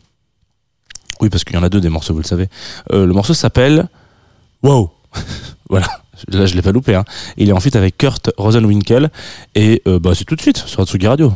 Oui, 1.22 1.30
parce 1.30 1.44
qu'il 1.44 1.56
y 1.56 1.60
en 1.60 1.64
a 1.64 1.70
deux 1.70 1.82
des 1.82 1.90
morceaux, 1.90 2.14
vous 2.14 2.20
le 2.20 2.26
savez. 2.26 2.48
Euh, 2.92 3.06
le 3.06 3.14
morceau 3.14 3.34
s'appelle 3.34 3.88
Wow. 4.64 4.92
voilà. 5.70 5.88
Là, 6.28 6.46
je 6.46 6.56
l'ai 6.56 6.62
pas 6.62 6.72
loupé. 6.72 6.96
Hein. 6.96 7.06
Il 7.38 7.50
est 7.50 7.52
en 7.52 7.60
feat 7.60 7.76
avec 7.76 7.98
Kurt 7.98 8.32
Rosenwinkel. 8.38 9.10
Et 9.56 9.82
euh, 9.88 10.00
bah, 10.00 10.12
c'est 10.16 10.26
tout 10.26 10.36
de 10.36 10.42
suite 10.42 10.58
sur 10.58 10.82
Atsugi 10.82 11.08
Radio. 11.08 11.34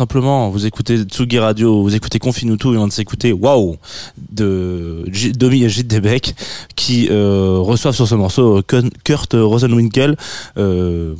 Simplement. 0.00 0.48
Vous 0.48 0.64
écoutez 0.64 1.02
Tsugi 1.02 1.38
Radio, 1.38 1.82
vous 1.82 1.94
écoutez 1.94 2.18
Confinuto 2.18 2.72
et 2.72 2.78
on 2.78 2.88
s'écouter 2.88 3.34
Waouh 3.34 3.76
de 4.32 5.04
Domi 5.36 5.62
et 5.64 5.68
Gilles 5.68 5.86
qui 6.74 7.08
euh, 7.10 7.58
reçoivent 7.60 7.94
sur 7.94 8.08
ce 8.08 8.14
morceau 8.14 8.62
Kurt 9.04 9.34
Rosenwinkel. 9.34 10.16
Euh, 10.56 11.14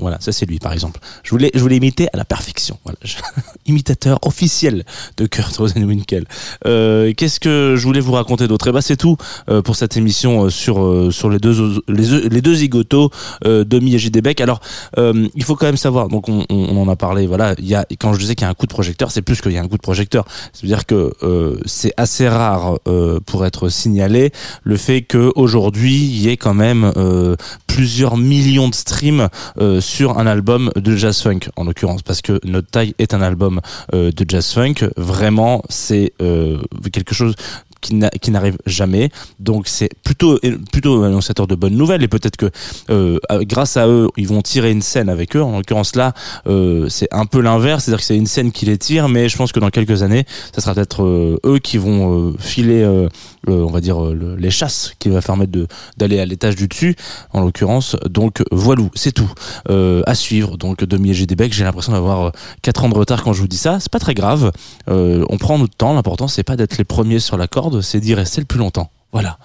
voilà, 0.00 0.16
ça 0.18 0.32
c'est 0.32 0.46
lui 0.46 0.58
par 0.58 0.72
exemple. 0.72 0.98
Je 1.22 1.30
voulais, 1.30 1.50
je 1.52 1.60
voulais 1.60 1.76
imiter 1.76 2.08
à 2.14 2.16
la 2.16 2.24
perfection. 2.24 2.78
Voilà, 2.84 2.98
imitateur 3.66 4.18
officiel 4.22 4.84
de 5.18 5.26
Kurt 5.26 5.54
Rosenwinkel. 5.58 6.24
Euh, 6.66 7.12
Qu'est-ce 7.14 7.38
que 7.38 7.74
je 7.76 7.82
voulais 7.84 8.00
vous 8.00 8.12
raconter 8.12 8.48
d'autre? 8.48 8.66
Eh 8.68 8.72
ben 8.72 8.80
c'est 8.80 8.96
tout 8.96 9.18
euh, 9.50 9.60
pour 9.60 9.76
cette 9.76 9.98
émission 9.98 10.44
euh, 10.44 10.48
sur 10.48 11.12
sur 11.12 11.28
les 11.28 11.38
deux 11.38 11.82
les, 11.86 12.40
deux 12.40 12.54
zigotos 12.54 13.10
Domi 13.44 13.94
et 13.94 13.98
Gilles. 13.98 14.22
Alors 14.40 14.60
il 14.96 15.44
faut 15.44 15.54
quand 15.54 15.66
même 15.66 15.76
savoir, 15.76 16.08
donc 16.08 16.30
on, 16.30 16.46
on- 16.48 16.70
on 16.70 16.82
en 16.82 16.88
a 16.88 16.94
parlé, 16.96 17.26
voilà, 17.26 17.54
il 17.58 17.66
y 17.66 17.74
a, 17.74 17.84
quand 17.96 18.12
je 18.12 18.18
disais 18.18 18.34
qu'il 18.34 18.44
y 18.44 18.48
a 18.48 18.50
un 18.50 18.54
coup 18.54 18.66
de 18.66 18.72
projecteur, 18.72 19.10
c'est 19.10 19.22
plus 19.22 19.40
qu'il 19.40 19.52
y 19.52 19.58
a 19.58 19.62
un 19.62 19.68
coup 19.68 19.76
de 19.76 19.82
projecteur. 19.82 20.24
C'est-à-dire 20.52 20.86
que 20.86 21.12
euh, 21.22 21.58
c'est 21.66 21.92
assez 21.96 22.28
rare 22.28 22.78
euh, 22.86 23.20
pour 23.24 23.44
être 23.46 23.68
signalé 23.68 24.32
le 24.62 24.76
fait 24.76 25.02
qu'aujourd'hui, 25.02 25.94
il 25.94 26.22
y 26.22 26.28
ait 26.28 26.36
quand 26.36 26.54
même 26.54 26.92
euh, 26.96 27.36
plusieurs 27.66 28.16
millions 28.16 28.68
de 28.68 28.74
streams 28.74 29.28
euh, 29.58 29.80
sur 29.80 30.18
un 30.18 30.26
album 30.26 30.70
de 30.76 30.96
jazz 30.96 31.20
funk, 31.22 31.40
en 31.56 31.64
l'occurrence, 31.64 32.02
parce 32.02 32.22
que 32.22 32.40
Notre 32.44 32.68
Taille 32.68 32.94
est 32.98 33.14
un 33.14 33.22
album 33.22 33.60
euh, 33.94 34.10
de 34.12 34.24
jazz 34.28 34.52
funk. 34.52 34.88
Vraiment, 34.96 35.62
c'est 35.68 36.12
euh, 36.20 36.58
quelque 36.92 37.14
chose 37.14 37.34
qui 37.80 37.94
n'a- 37.94 38.10
qui 38.10 38.30
n'arrive 38.30 38.56
jamais. 38.66 39.10
Donc 39.38 39.68
c'est 39.68 39.90
plutôt 40.04 40.38
plutôt 40.72 41.02
annonciateur 41.02 41.46
de 41.46 41.54
bonnes 41.54 41.76
nouvelles 41.76 42.02
et 42.02 42.08
peut-être 42.08 42.36
que 42.36 42.50
euh, 42.90 43.18
grâce 43.42 43.76
à 43.76 43.86
eux, 43.88 44.08
ils 44.16 44.28
vont 44.28 44.42
tirer 44.42 44.70
une 44.70 44.82
scène 44.82 45.08
avec 45.08 45.36
eux. 45.36 45.42
En 45.42 45.56
l'occurrence 45.58 45.96
là, 45.96 46.12
euh, 46.46 46.88
c'est 46.88 47.08
un 47.12 47.26
peu 47.26 47.40
l'inverse, 47.40 47.84
c'est-à-dire 47.84 48.00
que 48.00 48.04
c'est 48.04 48.16
une 48.16 48.26
scène 48.26 48.52
qui 48.52 48.66
les 48.66 48.78
tire, 48.78 49.08
mais 49.08 49.28
je 49.28 49.36
pense 49.36 49.52
que 49.52 49.60
dans 49.60 49.70
quelques 49.70 50.02
années, 50.02 50.24
ça 50.54 50.60
sera 50.60 50.74
peut-être 50.74 51.02
euh, 51.04 51.36
eux 51.46 51.58
qui 51.58 51.78
vont 51.78 52.30
euh, 52.30 52.32
filer, 52.38 52.82
euh, 52.82 53.08
le- 53.46 53.64
on 53.64 53.70
va 53.70 53.80
dire 53.80 54.04
euh, 54.04 54.14
le- 54.14 54.36
les 54.36 54.50
chasses 54.50 54.92
qui 54.98 55.08
va 55.08 55.20
permettre 55.22 55.52
de 55.52 55.66
d'aller 55.96 56.18
à 56.20 56.26
l'étage 56.26 56.56
du 56.56 56.68
dessus, 56.68 56.96
en 57.32 57.40
l'occurrence. 57.40 57.96
Donc 58.08 58.42
voilà, 58.52 58.82
c'est 58.94 59.12
tout 59.12 59.30
Euh, 59.68 60.02
à 60.06 60.14
suivre. 60.14 60.56
Donc 60.56 60.84
demi 60.84 61.10
et 61.10 61.14
j'ai 61.14 61.64
l'impression 61.64 61.92
d'avoir 61.92 62.32
4 62.62 62.84
ans 62.84 62.88
de 62.88 62.94
retard 62.94 63.22
quand 63.22 63.32
je 63.32 63.40
vous 63.40 63.48
dis 63.48 63.56
ça. 63.56 63.78
C'est 63.80 63.90
pas 63.92 63.98
très 63.98 64.14
grave. 64.14 64.52
Euh, 64.88 65.24
on 65.28 65.38
prend 65.38 65.58
notre 65.58 65.76
temps. 65.76 65.94
L'important 65.94 66.28
c'est 66.28 66.42
pas 66.42 66.56
d'être 66.56 66.76
les 66.78 66.84
premiers 66.84 67.18
sur 67.20 67.36
la 67.36 67.46
corde, 67.46 67.69
c'est 67.80 68.00
d'y 68.00 68.14
rester 68.14 68.40
le 68.40 68.46
plus 68.46 68.58
longtemps. 68.58 68.90
Voilà. 69.12 69.38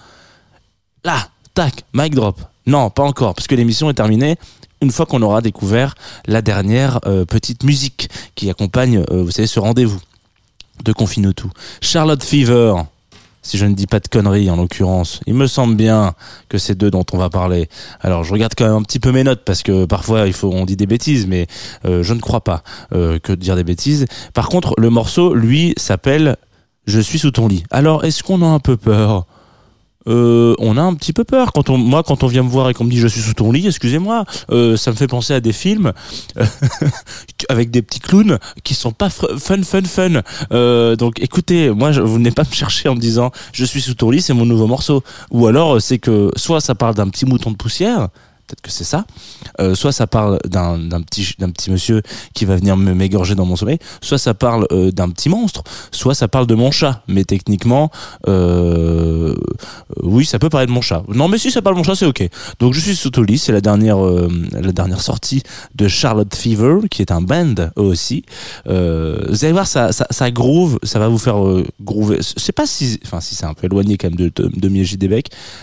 Là, 1.04 1.28
tac, 1.54 1.84
mic 1.92 2.14
drop. 2.14 2.40
Non, 2.66 2.90
pas 2.90 3.04
encore, 3.04 3.34
parce 3.34 3.46
que 3.46 3.54
l'émission 3.54 3.88
est 3.90 3.94
terminée 3.94 4.36
une 4.82 4.90
fois 4.90 5.06
qu'on 5.06 5.22
aura 5.22 5.40
découvert 5.40 5.94
la 6.26 6.42
dernière 6.42 7.00
euh, 7.06 7.24
petite 7.24 7.64
musique 7.64 8.08
qui 8.34 8.50
accompagne, 8.50 9.04
euh, 9.10 9.22
vous 9.22 9.30
savez, 9.30 9.48
ce 9.48 9.60
rendez-vous 9.60 10.00
de 10.84 10.92
Confinotou. 10.92 11.50
Charlotte 11.80 12.22
Fever, 12.22 12.74
si 13.42 13.56
je 13.56 13.64
ne 13.64 13.74
dis 13.74 13.86
pas 13.86 14.00
de 14.00 14.08
conneries 14.08 14.50
en 14.50 14.56
l'occurrence. 14.56 15.20
Il 15.26 15.34
me 15.34 15.46
semble 15.46 15.76
bien 15.76 16.14
que 16.48 16.58
c'est 16.58 16.74
d'eux 16.74 16.90
dont 16.90 17.06
on 17.12 17.16
va 17.16 17.30
parler. 17.30 17.68
Alors 18.00 18.24
je 18.24 18.32
regarde 18.32 18.52
quand 18.56 18.66
même 18.66 18.74
un 18.74 18.82
petit 18.82 18.98
peu 18.98 19.12
mes 19.12 19.24
notes 19.24 19.42
parce 19.44 19.62
que 19.62 19.86
parfois 19.86 20.26
il 20.26 20.34
faut 20.34 20.52
on 20.52 20.66
dit 20.66 20.76
des 20.76 20.86
bêtises, 20.86 21.26
mais 21.26 21.46
euh, 21.86 22.02
je 22.02 22.12
ne 22.12 22.20
crois 22.20 22.42
pas 22.42 22.62
que 22.90 23.32
de 23.32 23.36
dire 23.36 23.56
des 23.56 23.64
bêtises. 23.64 24.06
Par 24.34 24.48
contre, 24.48 24.74
le 24.76 24.90
morceau, 24.90 25.34
lui, 25.34 25.72
s'appelle 25.76 26.36
Je 26.86 27.00
suis 27.00 27.18
sous 27.18 27.30
ton 27.30 27.48
lit. 27.48 27.64
Alors 27.70 28.04
est-ce 28.04 28.22
qu'on 28.22 28.42
a 28.42 28.46
un 28.46 28.60
peu 28.60 28.76
peur? 28.76 29.26
Euh, 30.08 30.54
on 30.58 30.76
a 30.76 30.82
un 30.82 30.94
petit 30.94 31.12
peu 31.12 31.24
peur 31.24 31.52
quand 31.52 31.68
on, 31.68 31.78
moi, 31.78 32.02
quand 32.02 32.22
on 32.22 32.28
vient 32.28 32.44
me 32.44 32.48
voir 32.48 32.70
et 32.70 32.74
qu'on 32.74 32.84
me 32.84 32.90
dit 32.90 32.98
je 32.98 33.08
suis 33.08 33.20
sous 33.20 33.34
ton 33.34 33.50
lit, 33.50 33.66
excusez-moi, 33.66 34.24
euh, 34.50 34.76
ça 34.76 34.92
me 34.92 34.96
fait 34.96 35.08
penser 35.08 35.34
à 35.34 35.40
des 35.40 35.52
films 35.52 35.92
avec 37.48 37.70
des 37.70 37.82
petits 37.82 38.00
clowns 38.00 38.38
qui 38.62 38.74
sont 38.74 38.92
pas 38.92 39.10
fun, 39.10 39.62
fun, 39.62 39.82
fun. 39.82 40.22
Euh, 40.52 40.96
donc, 40.96 41.20
écoutez, 41.20 41.70
moi, 41.70 41.92
je, 41.92 42.00
vous 42.00 42.18
n'êtes 42.18 42.34
pas 42.34 42.44
me 42.44 42.52
chercher 42.52 42.88
en 42.88 42.94
me 42.94 43.00
disant 43.00 43.32
je 43.52 43.64
suis 43.64 43.80
sous 43.80 43.94
ton 43.94 44.10
lit, 44.10 44.22
c'est 44.22 44.34
mon 44.34 44.46
nouveau 44.46 44.66
morceau. 44.66 45.02
Ou 45.30 45.46
alors, 45.46 45.80
c'est 45.82 45.98
que 45.98 46.30
soit 46.36 46.60
ça 46.60 46.74
parle 46.74 46.94
d'un 46.94 47.08
petit 47.08 47.26
mouton 47.26 47.50
de 47.50 47.56
poussière. 47.56 48.08
Peut-être 48.46 48.60
que 48.60 48.70
c'est 48.70 48.84
ça. 48.84 49.04
Euh, 49.60 49.74
soit 49.74 49.90
ça 49.90 50.06
parle 50.06 50.38
d'un 50.44 50.78
petit 51.02 51.34
petit 51.34 51.70
monsieur 51.70 52.02
qui 52.32 52.44
va 52.44 52.54
venir 52.54 52.76
m'égorger 52.76 53.34
dans 53.34 53.44
mon 53.44 53.56
sommeil. 53.56 53.78
Soit 54.00 54.18
ça 54.18 54.34
parle 54.34 54.68
euh, 54.70 54.92
d'un 54.92 55.10
petit 55.10 55.28
monstre. 55.28 55.64
Soit 55.90 56.14
ça 56.14 56.28
parle 56.28 56.46
de 56.46 56.54
mon 56.54 56.70
chat. 56.70 57.02
Mais 57.08 57.24
techniquement, 57.24 57.90
euh, 58.28 59.34
oui, 60.00 60.24
ça 60.24 60.38
peut 60.38 60.48
parler 60.48 60.68
de 60.68 60.72
mon 60.72 60.80
chat. 60.80 61.02
Non, 61.08 61.26
mais 61.26 61.38
si 61.38 61.50
ça 61.50 61.60
parle 61.60 61.74
de 61.74 61.78
mon 61.78 61.84
chat, 61.84 61.96
c'est 61.96 62.06
ok. 62.06 62.28
Donc 62.60 62.72
je 62.72 62.80
suis 62.80 62.94
sous. 62.94 63.10
C'est 63.38 63.52
la 63.52 63.62
dernière 63.62 63.96
la 63.96 64.72
dernière 64.72 65.00
sortie 65.00 65.42
de 65.74 65.88
Charlotte 65.88 66.34
Fever, 66.34 66.80
qui 66.90 67.00
est 67.00 67.10
un 67.10 67.22
band 67.22 67.54
eux 67.78 67.82
aussi. 67.82 68.24
Vous 68.66 68.72
allez 68.72 69.52
voir, 69.52 69.66
ça, 69.66 69.90
ça, 69.92 70.30
groove, 70.30 70.78
ça 70.82 70.98
va 70.98 71.08
vous 71.08 71.18
faire 71.18 71.36
groover. 71.80 72.18
Sais 72.20 72.52
pas 72.52 72.66
si, 72.66 73.00
enfin 73.06 73.20
si 73.20 73.34
c'est 73.34 73.46
un 73.46 73.54
peu 73.54 73.66
éloigné 73.66 73.96
quand 73.96 74.08
même 74.08 74.16
de, 74.16 74.30
de, 74.34 74.48
de 74.54 75.22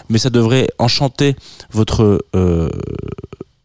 mais 0.10 0.18
ça 0.18 0.32
devrait 0.32 0.68
enchanter 0.80 1.36
votre 1.72 2.26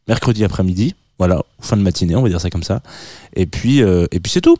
mercredi 0.06 0.44
après-midi, 0.44 0.94
voilà, 1.18 1.42
fin 1.60 1.76
de 1.76 1.82
matinée, 1.82 2.16
on 2.16 2.22
va 2.22 2.28
dire 2.28 2.40
ça 2.40 2.50
comme 2.50 2.62
ça. 2.62 2.80
Et 3.34 3.46
puis, 3.46 3.82
euh, 3.82 4.06
et 4.12 4.20
puis 4.20 4.30
c'est 4.30 4.40
tout. 4.40 4.56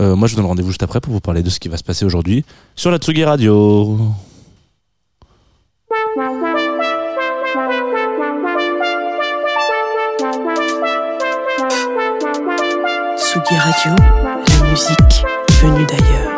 Euh, 0.00 0.14
moi, 0.14 0.28
je 0.28 0.34
vous 0.34 0.40
donne 0.40 0.46
rendez-vous 0.46 0.70
juste 0.70 0.82
après 0.82 1.00
pour 1.00 1.12
vous 1.12 1.20
parler 1.20 1.42
de 1.42 1.50
ce 1.50 1.58
qui 1.58 1.68
va 1.68 1.76
se 1.76 1.84
passer 1.84 2.04
aujourd'hui 2.04 2.44
sur 2.76 2.90
la 2.90 2.98
Tsugi 2.98 3.24
Radio. 3.24 3.98
Tsugi 13.16 13.56
Radio, 13.56 13.92
la 14.46 14.70
musique 14.70 15.24
venue 15.60 15.86
d'ailleurs. 15.86 16.37